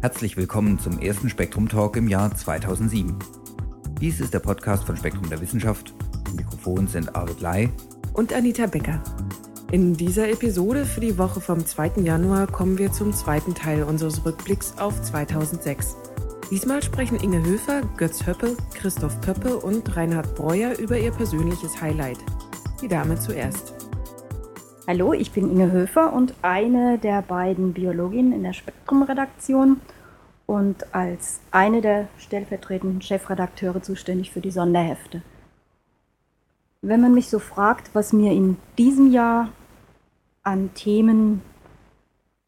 Herzlich 0.00 0.36
willkommen 0.36 0.78
zum 0.78 0.98
ersten 0.98 1.30
Spektrum 1.30 1.68
Talk 1.68 1.96
im 1.96 2.08
Jahr 2.08 2.34
2007. 2.34 3.16
Dies 4.00 4.20
ist 4.20 4.34
der 4.34 4.40
Podcast 4.40 4.84
von 4.84 4.96
Spektrum 4.96 5.28
der 5.30 5.40
Wissenschaft. 5.40 5.94
Am 6.26 6.36
Mikrofon 6.36 6.86
sind 6.86 7.16
Arvid 7.16 7.40
Lai 7.40 7.70
und 8.12 8.32
Anita 8.32 8.66
Becker. 8.66 9.02
In 9.72 9.94
dieser 9.94 10.28
Episode 10.28 10.84
für 10.84 11.00
die 11.00 11.16
Woche 11.16 11.40
vom 11.40 11.64
2. 11.64 12.02
Januar 12.02 12.46
kommen 12.46 12.78
wir 12.78 12.92
zum 12.92 13.12
zweiten 13.12 13.54
Teil 13.54 13.82
unseres 13.82 14.24
Rückblicks 14.24 14.78
auf 14.78 15.02
2006. 15.02 15.96
Diesmal 16.50 16.82
sprechen 16.82 17.18
Inge 17.18 17.42
Höfer, 17.42 17.82
Götz 17.96 18.26
Höppe, 18.26 18.56
Christoph 18.74 19.20
Pöppe 19.20 19.56
und 19.56 19.96
Reinhard 19.96 20.34
Breuer 20.34 20.78
über 20.78 20.98
ihr 20.98 21.12
persönliches 21.12 21.80
Highlight. 21.80 22.18
Die 22.82 22.88
Dame 22.88 23.18
zuerst. 23.18 23.83
Hallo, 24.86 25.14
ich 25.14 25.32
bin 25.32 25.50
Inge 25.50 25.72
Höfer 25.72 26.12
und 26.12 26.34
eine 26.42 26.98
der 26.98 27.22
beiden 27.22 27.72
Biologinnen 27.72 28.34
in 28.34 28.42
der 28.42 28.52
Spektrum-Redaktion 28.52 29.80
und 30.44 30.94
als 30.94 31.40
eine 31.52 31.80
der 31.80 32.08
stellvertretenden 32.18 33.00
Chefredakteure 33.00 33.80
zuständig 33.80 34.30
für 34.30 34.42
die 34.42 34.50
Sonderhefte. 34.50 35.22
Wenn 36.82 37.00
man 37.00 37.14
mich 37.14 37.30
so 37.30 37.38
fragt, 37.38 37.94
was 37.94 38.12
mir 38.12 38.32
in 38.32 38.58
diesem 38.76 39.10
Jahr 39.10 39.48
an 40.42 40.74
Themen 40.74 41.40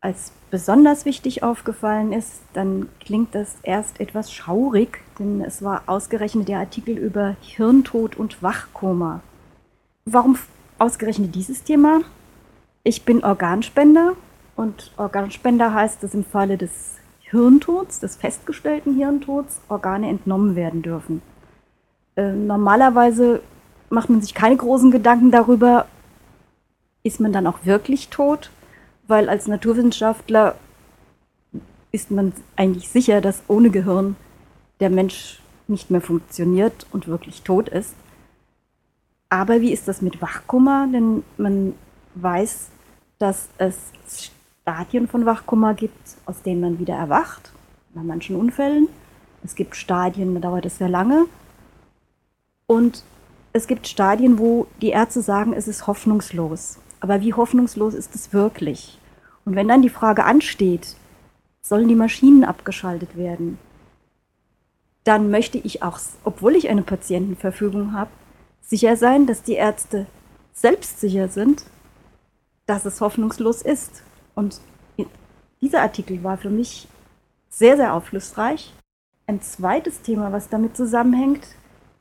als 0.02 0.30
besonders 0.50 1.06
wichtig 1.06 1.42
aufgefallen 1.42 2.12
ist, 2.12 2.42
dann 2.52 2.90
klingt 3.00 3.34
das 3.34 3.56
erst 3.62 3.98
etwas 3.98 4.30
schaurig, 4.30 4.98
denn 5.18 5.40
es 5.40 5.62
war 5.62 5.84
ausgerechnet 5.86 6.48
der 6.48 6.58
Artikel 6.58 6.98
über 6.98 7.34
Hirntod 7.40 8.14
und 8.14 8.42
Wachkoma. 8.42 9.22
Warum 10.04 10.36
ausgerechnet 10.78 11.34
dieses 11.34 11.64
Thema? 11.64 12.02
Ich 12.88 13.04
bin 13.04 13.24
Organspender 13.24 14.12
und 14.54 14.92
Organspender 14.96 15.74
heißt, 15.74 16.04
dass 16.04 16.14
im 16.14 16.24
Falle 16.24 16.56
des 16.56 16.98
Hirntods, 17.18 17.98
des 17.98 18.14
festgestellten 18.14 18.94
Hirntods, 18.94 19.60
Organe 19.68 20.08
entnommen 20.08 20.54
werden 20.54 20.82
dürfen. 20.82 21.20
Äh, 22.14 22.30
normalerweise 22.30 23.42
macht 23.90 24.08
man 24.08 24.22
sich 24.22 24.34
keine 24.34 24.56
großen 24.56 24.92
Gedanken 24.92 25.32
darüber, 25.32 25.86
ist 27.02 27.18
man 27.18 27.32
dann 27.32 27.48
auch 27.48 27.58
wirklich 27.64 28.08
tot, 28.08 28.52
weil 29.08 29.28
als 29.28 29.48
Naturwissenschaftler 29.48 30.54
ist 31.90 32.12
man 32.12 32.34
eigentlich 32.54 32.88
sicher, 32.88 33.20
dass 33.20 33.42
ohne 33.48 33.70
Gehirn 33.70 34.14
der 34.78 34.90
Mensch 34.90 35.40
nicht 35.66 35.90
mehr 35.90 36.02
funktioniert 36.02 36.86
und 36.92 37.08
wirklich 37.08 37.42
tot 37.42 37.68
ist. 37.68 37.96
Aber 39.28 39.60
wie 39.60 39.72
ist 39.72 39.88
das 39.88 40.02
mit 40.02 40.22
Wachkummer? 40.22 40.86
Denn 40.92 41.24
man 41.36 41.74
weiß, 42.14 42.70
dass 43.18 43.48
es 43.58 43.76
Stadien 44.62 45.08
von 45.08 45.26
Wachkummer 45.26 45.74
gibt, 45.74 46.16
aus 46.26 46.42
denen 46.42 46.60
man 46.60 46.78
wieder 46.78 46.94
erwacht, 46.94 47.52
bei 47.94 48.02
manchen 48.02 48.36
Unfällen. 48.36 48.88
Es 49.44 49.54
gibt 49.54 49.76
Stadien, 49.76 50.34
da 50.34 50.40
dauert 50.40 50.66
es 50.66 50.78
sehr 50.78 50.88
lange. 50.88 51.26
Und 52.66 53.04
es 53.52 53.66
gibt 53.66 53.86
Stadien, 53.86 54.38
wo 54.38 54.66
die 54.82 54.90
Ärzte 54.90 55.22
sagen, 55.22 55.52
es 55.52 55.68
ist 55.68 55.86
hoffnungslos. 55.86 56.78
Aber 57.00 57.20
wie 57.20 57.32
hoffnungslos 57.32 57.94
ist 57.94 58.14
es 58.14 58.32
wirklich? 58.32 58.98
Und 59.44 59.54
wenn 59.54 59.68
dann 59.68 59.82
die 59.82 59.88
Frage 59.88 60.24
ansteht, 60.24 60.96
sollen 61.62 61.88
die 61.88 61.94
Maschinen 61.94 62.44
abgeschaltet 62.44 63.16
werden, 63.16 63.58
dann 65.04 65.30
möchte 65.30 65.58
ich 65.58 65.82
auch, 65.82 66.00
obwohl 66.24 66.56
ich 66.56 66.68
eine 66.68 66.82
Patientenverfügung 66.82 67.92
habe, 67.92 68.10
sicher 68.60 68.96
sein, 68.96 69.26
dass 69.26 69.42
die 69.42 69.54
Ärzte 69.54 70.06
selbstsicher 70.52 71.28
sind 71.28 71.64
dass 72.66 72.84
es 72.84 73.00
hoffnungslos 73.00 73.62
ist. 73.62 74.02
Und 74.34 74.60
dieser 75.60 75.82
Artikel 75.82 76.22
war 76.22 76.36
für 76.36 76.50
mich 76.50 76.88
sehr, 77.48 77.76
sehr 77.76 77.94
aufschlussreich. 77.94 78.74
Ein 79.26 79.40
zweites 79.40 80.02
Thema, 80.02 80.32
was 80.32 80.48
damit 80.48 80.76
zusammenhängt, 80.76 81.46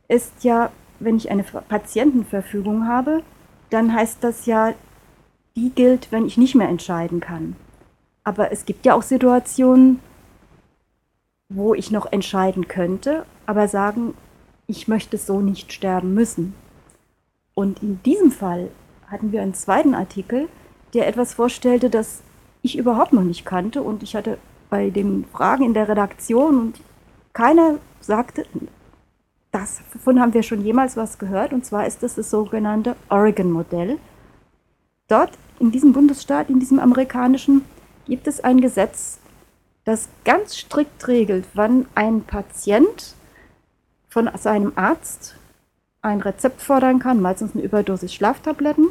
ist 0.08 0.44
ja, 0.44 0.72
wenn 1.00 1.18
ich 1.18 1.32
eine 1.32 1.44
Patientenverfügung 1.44 2.88
habe, 2.88 3.24
dann 3.70 3.94
heißt 3.94 4.24
das 4.24 4.46
ja, 4.46 4.74
die 5.56 5.70
gilt, 5.70 6.12
wenn 6.12 6.26
ich 6.26 6.38
nicht 6.38 6.56
mehr 6.56 6.68
entscheiden 6.68 7.20
kann. 7.20 7.56
Aber 8.24 8.52
es 8.52 8.66
gibt 8.66 8.86
ja 8.86 8.94
auch 8.94 9.04
Situationen, 9.04 10.00
wo 11.50 11.74
ich 11.74 11.92
noch 11.92 12.12
entscheiden 12.12 12.68
könnte, 12.68 13.26
aber 13.46 13.68
sagen, 13.68 14.16
ich 14.68 14.88
möchte 14.88 15.18
so 15.18 15.42
nicht 15.42 15.72
sterben 15.72 16.14
müssen. 16.14 16.54
Und 17.54 17.82
in 17.82 18.02
diesem 18.04 18.32
Fall 18.32 18.70
hatten 19.08 19.32
wir 19.32 19.42
einen 19.42 19.54
zweiten 19.54 19.96
Artikel, 19.96 20.48
der 20.94 21.08
etwas 21.08 21.34
vorstellte, 21.34 21.90
das 21.90 22.22
ich 22.62 22.78
überhaupt 22.78 23.14
noch 23.14 23.24
nicht 23.24 23.46
kannte. 23.46 23.82
Und 23.82 24.04
ich 24.04 24.16
hatte 24.16 24.38
bei 24.70 24.90
den 24.90 25.26
Fragen 25.26 25.64
in 25.64 25.74
der 25.74 25.88
Redaktion 25.88 26.60
und 26.60 26.82
keiner 27.34 27.80
sagte, 28.02 28.46
das, 29.52 29.82
davon 29.94 30.20
haben 30.20 30.34
wir 30.34 30.44
schon 30.44 30.64
jemals 30.64 30.98
was 30.98 31.18
gehört. 31.18 31.54
Und 31.54 31.66
zwar 31.66 31.86
ist 31.86 32.04
das 32.04 32.16
das 32.16 32.30
sogenannte 32.30 32.96
Oregon-Modell. 33.10 34.00
Dort 35.08 35.32
in 35.60 35.72
diesem 35.72 35.94
Bundesstaat, 35.94 36.50
in 36.50 36.60
diesem 36.60 36.80
amerikanischen, 36.80 37.64
gibt 38.06 38.28
es 38.28 38.44
ein 38.44 38.62
Gesetz, 38.62 39.20
das 39.86 40.10
ganz 40.24 40.58
strikt 40.58 41.08
regelt, 41.08 41.46
wann 41.54 41.86
ein 41.96 42.22
Patient 42.24 43.16
von 44.10 44.30
seinem 44.38 44.74
Arzt 44.76 45.36
ein 46.06 46.22
Rezept 46.22 46.62
fordern 46.62 47.00
kann, 47.00 47.22
meistens 47.22 47.54
eine 47.54 47.64
Überdosis 47.64 48.14
Schlaftabletten, 48.14 48.88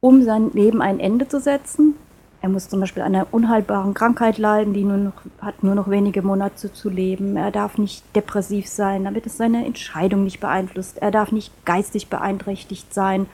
um 0.00 0.22
sein 0.22 0.50
Leben 0.52 0.82
ein 0.82 0.98
Ende 0.98 1.28
zu 1.28 1.40
setzen. 1.40 1.94
Er 2.42 2.48
muss 2.48 2.70
zum 2.70 2.80
Beispiel 2.80 3.02
an 3.02 3.14
einer 3.14 3.26
unheilbaren 3.32 3.92
Krankheit 3.92 4.38
leiden, 4.38 4.72
die 4.72 4.84
nur 4.84 4.96
noch, 4.96 5.12
hat 5.42 5.62
nur 5.62 5.74
noch 5.74 5.90
wenige 5.90 6.22
Monate 6.22 6.72
zu 6.72 6.88
leben. 6.88 7.36
Er 7.36 7.50
darf 7.50 7.76
nicht 7.76 8.02
depressiv 8.16 8.66
sein, 8.66 9.04
damit 9.04 9.26
es 9.26 9.36
seine 9.36 9.66
Entscheidung 9.66 10.24
nicht 10.24 10.40
beeinflusst. 10.40 10.96
Er 11.02 11.10
darf 11.10 11.32
nicht 11.32 11.52
geistig 11.66 12.08
beeinträchtigt 12.08 12.94
sein. 12.94 13.26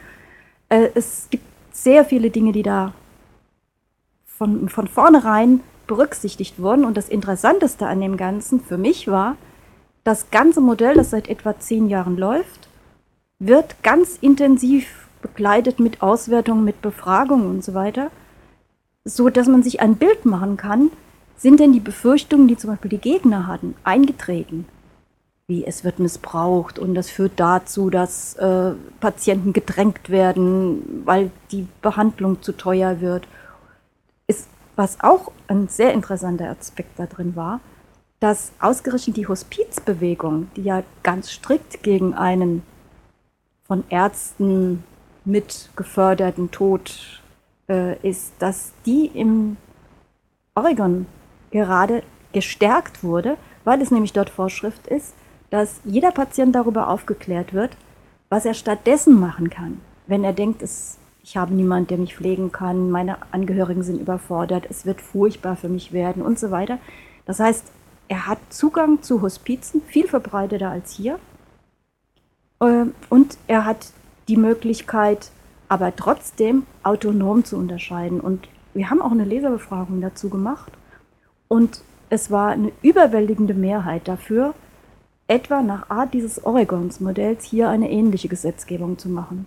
Äh, 0.68 0.88
es 0.96 1.28
gibt 1.30 1.44
sehr 1.70 2.04
viele 2.04 2.30
Dinge, 2.30 2.50
die 2.50 2.64
da 2.64 2.94
von, 4.24 4.68
von 4.68 4.88
vornherein 4.88 5.60
berücksichtigt 5.86 6.60
wurden. 6.60 6.84
Und 6.84 6.96
das 6.96 7.08
Interessanteste 7.08 7.86
an 7.86 8.00
dem 8.00 8.16
Ganzen 8.16 8.60
für 8.60 8.76
mich 8.76 9.06
war, 9.06 9.36
das 10.06 10.30
ganze 10.30 10.60
Modell, 10.60 10.94
das 10.94 11.10
seit 11.10 11.28
etwa 11.28 11.58
zehn 11.58 11.88
Jahren 11.88 12.16
läuft, 12.16 12.68
wird 13.40 13.82
ganz 13.82 14.18
intensiv 14.20 15.08
begleitet 15.20 15.80
mit 15.80 16.00
Auswertungen, 16.00 16.64
mit 16.64 16.80
Befragungen 16.80 17.50
und 17.50 17.64
so 17.64 17.74
weiter, 17.74 18.12
so 19.04 19.28
dass 19.30 19.48
man 19.48 19.64
sich 19.64 19.80
ein 19.80 19.96
Bild 19.96 20.24
machen 20.24 20.56
kann, 20.56 20.90
sind 21.36 21.58
denn 21.58 21.72
die 21.72 21.80
Befürchtungen, 21.80 22.46
die 22.46 22.56
zum 22.56 22.70
Beispiel 22.70 22.90
die 22.90 22.98
Gegner 22.98 23.48
hatten, 23.48 23.74
eingetreten? 23.82 24.66
Wie 25.48 25.64
es 25.64 25.82
wird 25.82 25.98
missbraucht 25.98 26.78
und 26.78 26.94
das 26.94 27.10
führt 27.10 27.32
dazu, 27.36 27.90
dass 27.90 28.34
äh, 28.34 28.72
Patienten 29.00 29.52
gedrängt 29.52 30.08
werden, 30.08 31.02
weil 31.04 31.30
die 31.50 31.66
Behandlung 31.82 32.42
zu 32.42 32.52
teuer 32.52 33.00
wird. 33.00 33.26
Ist, 34.28 34.48
was 34.76 35.00
auch 35.00 35.32
ein 35.48 35.68
sehr 35.68 35.92
interessanter 35.92 36.48
Aspekt 36.48 36.98
da 36.98 37.06
drin 37.06 37.34
war, 37.36 37.60
dass 38.20 38.52
ausgerechnet 38.60 39.16
die 39.16 39.28
Hospizbewegung, 39.28 40.48
die 40.56 40.62
ja 40.62 40.82
ganz 41.02 41.30
strikt 41.30 41.82
gegen 41.82 42.14
einen 42.14 42.62
von 43.66 43.84
Ärzten 43.90 44.84
mit 45.24 45.70
geförderten 45.76 46.50
Tod 46.50 47.20
äh, 47.68 47.98
ist, 48.08 48.32
dass 48.38 48.72
die 48.86 49.06
im 49.06 49.56
Oregon 50.54 51.06
gerade 51.50 52.02
gestärkt 52.32 53.02
wurde, 53.02 53.36
weil 53.64 53.82
es 53.82 53.90
nämlich 53.90 54.12
dort 54.12 54.30
Vorschrift 54.30 54.86
ist, 54.86 55.14
dass 55.50 55.80
jeder 55.84 56.12
Patient 56.12 56.54
darüber 56.54 56.88
aufgeklärt 56.88 57.52
wird, 57.52 57.76
was 58.28 58.46
er 58.46 58.54
stattdessen 58.54 59.18
machen 59.18 59.50
kann. 59.50 59.80
Wenn 60.06 60.24
er 60.24 60.32
denkt, 60.32 60.62
es, 60.62 60.98
ich 61.22 61.36
habe 61.36 61.54
niemanden, 61.54 61.88
der 61.88 61.98
mich 61.98 62.16
pflegen 62.16 62.52
kann, 62.52 62.90
meine 62.90 63.18
Angehörigen 63.32 63.82
sind 63.82 64.00
überfordert, 64.00 64.66
es 64.70 64.86
wird 64.86 65.00
furchtbar 65.00 65.56
für 65.56 65.68
mich 65.68 65.92
werden 65.92 66.22
und 66.22 66.38
so 66.38 66.50
weiter. 66.50 66.78
Das 67.26 67.40
heißt, 67.40 67.72
er 68.08 68.26
hat 68.26 68.38
Zugang 68.50 69.02
zu 69.02 69.22
Hospizen, 69.22 69.82
viel 69.82 70.06
verbreiteter 70.06 70.70
als 70.70 70.92
hier. 70.92 71.18
Äh, 72.60 72.86
und 73.08 73.38
er 73.46 73.64
hat 73.64 73.92
die 74.28 74.36
Möglichkeit, 74.36 75.30
aber 75.68 75.94
trotzdem 75.94 76.64
autonom 76.82 77.44
zu 77.44 77.56
unterscheiden. 77.56 78.20
Und 78.20 78.48
wir 78.74 78.90
haben 78.90 79.02
auch 79.02 79.10
eine 79.10 79.24
Leserbefragung 79.24 80.00
dazu 80.00 80.28
gemacht. 80.28 80.72
Und 81.48 81.82
es 82.10 82.30
war 82.30 82.50
eine 82.50 82.72
überwältigende 82.82 83.54
Mehrheit 83.54 84.06
dafür, 84.06 84.54
etwa 85.28 85.62
nach 85.62 85.90
Art 85.90 86.14
dieses 86.14 86.44
Oregons-Modells 86.44 87.44
hier 87.44 87.68
eine 87.68 87.90
ähnliche 87.90 88.28
Gesetzgebung 88.28 88.98
zu 88.98 89.08
machen. 89.08 89.46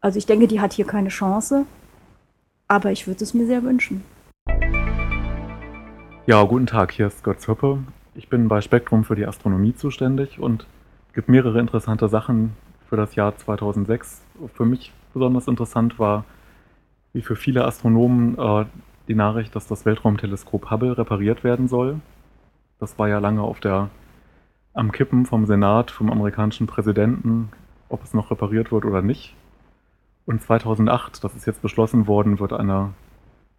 Also 0.00 0.18
ich 0.18 0.26
denke, 0.26 0.48
die 0.48 0.60
hat 0.60 0.72
hier 0.72 0.86
keine 0.86 1.08
Chance, 1.08 1.66
aber 2.66 2.90
ich 2.90 3.06
würde 3.06 3.22
es 3.22 3.32
mir 3.32 3.46
sehr 3.46 3.62
wünschen. 3.62 4.02
Ja, 6.26 6.42
guten 6.44 6.64
Tag, 6.64 6.92
hier 6.92 7.06
ist 7.06 7.22
Götz 7.22 7.48
Höppe. 7.48 7.80
Ich 8.14 8.30
bin 8.30 8.48
bei 8.48 8.62
Spektrum 8.62 9.04
für 9.04 9.14
die 9.14 9.26
Astronomie 9.26 9.74
zuständig 9.74 10.38
und 10.40 10.66
gibt 11.12 11.28
mehrere 11.28 11.60
interessante 11.60 12.08
Sachen 12.08 12.56
für 12.88 12.96
das 12.96 13.14
Jahr 13.14 13.36
2006. 13.36 14.22
Für 14.54 14.64
mich 14.64 14.90
besonders 15.12 15.48
interessant 15.48 15.98
war 15.98 16.24
wie 17.12 17.20
für 17.20 17.36
viele 17.36 17.66
Astronomen 17.66 18.38
äh, 18.38 18.64
die 19.06 19.14
Nachricht, 19.14 19.54
dass 19.54 19.66
das 19.66 19.84
Weltraumteleskop 19.84 20.70
Hubble 20.70 20.96
repariert 20.96 21.44
werden 21.44 21.68
soll. 21.68 22.00
Das 22.80 22.98
war 22.98 23.06
ja 23.06 23.18
lange 23.18 23.42
auf 23.42 23.60
der 23.60 23.90
am 24.72 24.92
Kippen 24.92 25.26
vom 25.26 25.44
Senat, 25.44 25.90
vom 25.90 26.10
amerikanischen 26.10 26.66
Präsidenten, 26.66 27.50
ob 27.90 28.02
es 28.02 28.14
noch 28.14 28.30
repariert 28.30 28.72
wird 28.72 28.86
oder 28.86 29.02
nicht. 29.02 29.36
Und 30.24 30.40
2008, 30.40 31.22
das 31.22 31.36
ist 31.36 31.46
jetzt 31.46 31.60
beschlossen 31.60 32.06
worden, 32.06 32.40
wird 32.40 32.54
eine 32.54 32.94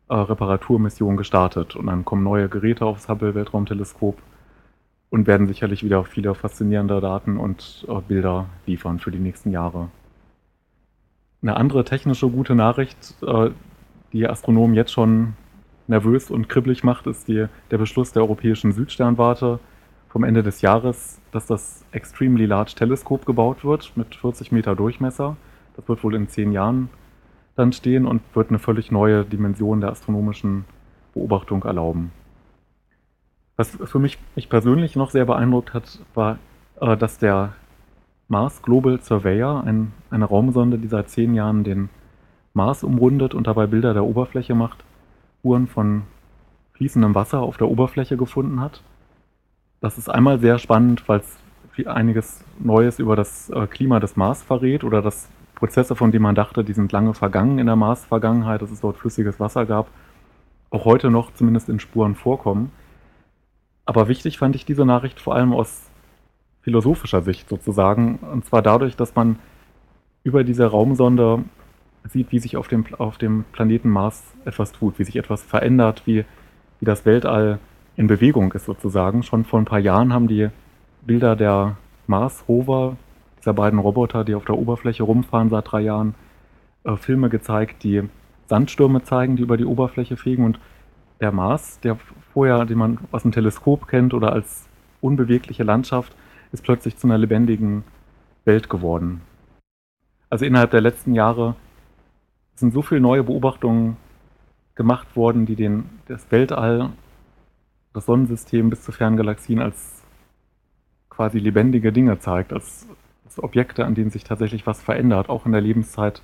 äh, 0.10 0.16
Reparaturmission 0.16 1.18
gestartet 1.18 1.76
und 1.76 1.88
dann 1.88 2.06
kommen 2.06 2.24
neue 2.24 2.50
Geräte 2.50 2.86
aufs 2.86 3.10
Hubble 3.10 3.36
Weltraumteleskop 3.36 4.18
und 5.10 5.28
werden 5.28 5.48
sicherlich 5.48 5.84
wieder 5.84 6.04
viele 6.04 6.36
faszinierende 6.36 7.00
Daten 7.02 7.38
und 7.38 7.86
äh, 7.88 8.02
Bilder 8.08 8.48
liefern 8.66 9.00
für 9.00 9.12
die 9.12 9.20
nächsten 9.20 9.52
Jahre. 9.52 9.90
Eine 11.42 11.58
andere 11.58 11.84
technische 11.84 12.30
gute 12.30 12.56
Nachricht, 12.56 13.16
äh, 13.22 13.52
die 14.14 14.28
Astronomen 14.28 14.76
jetzt 14.76 14.92
schon 14.92 15.34
nervös 15.88 16.32
und 16.32 16.50
kribbelig 16.50 16.84
macht, 16.84 17.08
ist 17.08 17.28
die, 17.28 17.48
der 17.72 17.78
Beschluss 17.78 18.12
der 18.12 18.24
Europäischen 18.24 18.72
Südsternwarte 18.72 19.60
vom 20.10 20.24
Ende 20.24 20.44
des 20.44 20.62
Jahres, 20.62 21.20
dass 21.32 21.46
das 21.46 21.86
Extremely 21.92 22.46
Large 22.46 22.74
Teleskop 22.76 23.26
gebaut 23.26 23.64
wird 23.64 23.92
mit 23.96 24.16
40 24.16 24.52
Meter 24.52 24.76
Durchmesser. 24.76 25.36
Das 25.76 25.88
wird 25.88 26.04
wohl 26.04 26.16
in 26.16 26.30
zehn 26.30 26.52
Jahren 26.52 26.90
dann 27.56 27.72
stehen 27.72 28.06
und 28.06 28.22
wird 28.34 28.50
eine 28.50 28.60
völlig 28.60 28.92
neue 28.92 29.24
Dimension 29.24 29.82
der 29.82 29.92
astronomischen 29.92 30.66
Beobachtung 31.14 31.64
erlauben. 31.64 32.12
Was 33.58 33.70
für 33.70 34.00
mich, 34.00 34.18
mich 34.36 34.50
persönlich 34.50 34.96
noch 34.96 35.12
sehr 35.12 35.26
beeindruckt 35.26 35.74
hat, 35.74 36.00
war, 36.14 36.40
äh, 36.82 36.98
dass 36.98 37.18
der 37.18 37.54
Mars 38.28 38.62
Global 38.62 39.00
Surveyor, 39.02 39.64
ein, 39.64 39.94
eine 40.10 40.26
Raumsonde, 40.26 40.78
die 40.78 40.88
seit 40.88 41.10
zehn 41.10 41.34
Jahren 41.34 41.64
den 41.64 41.90
Mars 42.54 42.84
umrundet 42.84 43.34
und 43.34 43.48
dabei 43.48 43.68
Bilder 43.68 43.94
der 43.94 44.04
Oberfläche 44.04 44.56
macht, 44.56 44.84
Spuren 45.40 45.68
von 45.68 46.04
fließendem 46.74 47.14
Wasser 47.14 47.42
auf 47.42 47.58
der 47.58 47.70
Oberfläche 47.70 48.18
gefunden 48.18 48.60
hat. 48.60 48.82
Das 49.80 49.98
ist 49.98 50.10
einmal 50.10 50.40
sehr 50.40 50.58
spannend, 50.58 51.08
weil 51.08 51.20
es 51.20 51.38
einiges 51.86 52.44
Neues 52.58 53.00
über 53.00 53.16
das 53.16 53.50
äh, 53.52 53.68
Klima 53.68 54.00
des 54.00 54.16
Mars 54.16 54.42
verrät 54.42 54.84
oder 54.84 55.02
dass 55.02 55.30
Prozesse, 55.56 55.96
von 55.96 56.12
denen 56.12 56.24
man 56.24 56.36
dachte, 56.36 56.64
die 56.64 56.74
sind 56.74 56.92
lange 56.92 57.14
vergangen 57.14 57.58
in 57.58 57.66
der 57.66 57.76
Mars-Vergangenheit, 57.76 58.62
dass 58.62 58.72
es 58.72 58.82
dort 58.82 58.98
flüssiges 58.98 59.40
Wasser 59.40 59.66
gab, 59.66 59.88
auch 60.70 60.86
heute 60.86 61.10
noch 61.10 61.34
zumindest 61.34 61.70
in 61.70 61.80
Spuren 61.80 62.16
vorkommen. 62.16 62.72
Aber 63.86 64.08
wichtig 64.08 64.38
fand 64.38 64.56
ich 64.56 64.66
diese 64.66 64.86
Nachricht 64.86 65.20
vor 65.20 65.36
allem 65.36 65.54
aus 65.54 65.90
philosophischer 66.62 67.22
Sicht 67.22 67.48
sozusagen. 67.48 68.18
Und 68.18 68.46
zwar 68.46 68.62
dadurch, 68.62 68.96
dass 68.96 69.16
man 69.16 69.38
über 70.24 70.44
diese 70.44 70.66
Raumsonde 70.66 71.44
sieht, 72.10 72.32
wie 72.32 72.40
sich 72.40 72.58
auf 72.58 72.68
dem, 72.68 72.86
auf 72.98 73.18
dem 73.18 73.46
Planeten 73.52 73.90
Mars 73.90 74.24
etwas 74.44 74.72
tut, 74.72 75.00
wie 75.00 75.04
sich 75.04 75.16
etwas 75.16 75.44
verändert, 75.44 76.04
wie, 76.06 76.26
wie 76.80 76.86
das 76.86 77.06
Weltall 77.06 77.60
in 77.96 78.08
Bewegung 78.08 78.52
ist 78.54 78.66
sozusagen. 78.66 79.24
Schon 79.24 79.46
vor 79.46 79.60
ein 79.60 79.66
paar 79.66 79.80
Jahren 79.80 80.12
haben 80.12 80.28
die 80.28 80.50
Bilder 81.06 81.36
der 81.36 81.78
Mars-Rover, 82.08 82.98
dieser 83.46 83.54
beiden 83.54 83.78
Roboter, 83.78 84.24
die 84.24 84.34
auf 84.34 84.46
der 84.46 84.58
Oberfläche 84.58 85.04
rumfahren 85.04 85.52
seit 85.52 85.72
drei 85.72 85.82
Jahren, 85.82 86.16
äh, 86.84 86.96
Filme 86.96 87.30
gezeigt, 87.30 87.84
die 87.84 88.02
Sandstürme 88.48 89.04
zeigen, 89.04 89.36
die 89.36 89.44
über 89.44 89.56
die 89.56 89.66
Oberfläche 89.66 90.18
fegen. 90.18 90.46
Und 90.46 90.60
der 91.22 91.32
Mars, 91.32 91.80
der 91.82 92.00
vorher, 92.34 92.66
den 92.66 92.80
man 92.80 92.98
aus 93.12 93.22
dem 93.22 93.32
Teleskop 93.32 93.88
kennt 93.88 94.16
oder 94.16 94.34
als 94.34 94.68
unbewegliche 95.00 95.62
Landschaft, 95.62 96.16
ist 96.54 96.64
plötzlich 96.64 96.98
zu 96.98 97.06
einer 97.06 97.20
lebendigen 97.20 97.84
Welt 98.46 98.68
geworden. 98.68 99.22
Also 100.32 100.44
innerhalb 100.46 100.72
der 100.72 100.82
letzten 100.82 101.14
Jahre 101.14 101.56
sind 102.56 102.74
so 102.74 102.82
viele 102.82 103.02
neue 103.02 103.24
Beobachtungen 103.24 103.98
gemacht 104.74 105.16
worden, 105.16 105.46
die 105.46 105.56
den, 105.56 105.88
das 106.08 106.32
Weltall, 106.32 106.90
das 107.94 108.08
Sonnensystem 108.08 108.72
bis 108.72 108.82
zu 108.82 108.92
Ferngalaxien 108.92 109.60
als 109.60 110.02
quasi 111.10 111.38
lebendige 111.38 111.94
Dinge 111.94 112.18
zeigt, 112.18 112.52
als, 112.52 112.88
Objekte, 113.38 113.86
an 113.86 113.96
denen 113.96 114.12
sich 114.12 114.24
tatsächlich 114.24 114.66
was 114.66 114.82
verändert, 114.82 115.30
auch 115.30 115.46
in 115.46 115.52
der 115.52 115.62
Lebenszeit 115.62 116.22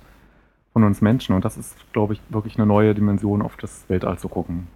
von 0.72 0.84
uns 0.84 1.00
Menschen. 1.00 1.34
Und 1.34 1.44
das 1.44 1.56
ist, 1.56 1.76
glaube 1.92 2.14
ich, 2.14 2.20
wirklich 2.30 2.56
eine 2.56 2.66
neue 2.66 2.94
Dimension, 2.94 3.42
auf 3.42 3.56
das 3.56 3.84
Weltall 3.88 4.18
zu 4.18 4.28
gucken. 4.28 4.68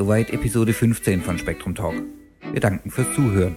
Soweit 0.00 0.32
Episode 0.32 0.72
15 0.72 1.20
von 1.20 1.36
Spektrum 1.36 1.74
Talk. 1.74 1.94
Wir 2.52 2.60
danken 2.62 2.90
fürs 2.90 3.14
Zuhören. 3.14 3.56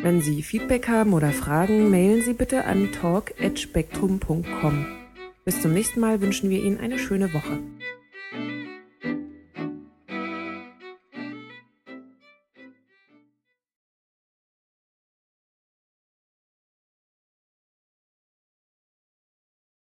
Wenn 0.00 0.22
Sie 0.22 0.42
Feedback 0.42 0.88
haben 0.88 1.12
oder 1.12 1.30
Fragen, 1.30 1.90
mailen 1.90 2.22
Sie 2.22 2.32
bitte 2.32 2.64
an 2.64 2.90
talk.spektrum.com. 2.90 4.86
Bis 5.44 5.60
zum 5.60 5.74
nächsten 5.74 6.00
Mal 6.00 6.22
wünschen 6.22 6.48
wir 6.48 6.62
Ihnen 6.62 6.80
eine 6.80 6.98
schöne 6.98 7.34
Woche. 7.34 7.58